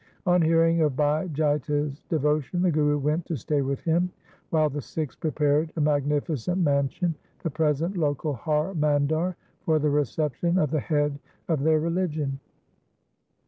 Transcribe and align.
On 0.25 0.41
hearing 0.41 0.81
of 0.81 0.95
Bhai 0.95 1.27
Jaita's 1.27 2.01
devotion, 2.09 2.63
the 2.63 2.71
Guru 2.71 2.97
went 2.97 3.23
to 3.27 3.35
stay 3.35 3.61
with 3.61 3.81
him, 3.81 4.09
while 4.49 4.67
the 4.67 4.81
Sikhs 4.81 5.15
prepared 5.15 5.71
a 5.75 5.79
magni 5.81 6.19
ficent 6.19 6.57
mansion, 6.57 7.13
the 7.43 7.51
present 7.51 7.95
local 7.95 8.33
Har 8.33 8.73
Mandar, 8.73 9.35
for 9.61 9.77
the 9.77 9.91
reception 9.91 10.57
of 10.57 10.71
the 10.71 10.79
head 10.79 11.19
of 11.47 11.61
their 11.61 11.79
religion. 11.79 12.39